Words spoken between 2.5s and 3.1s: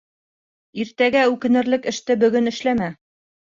эшләмә.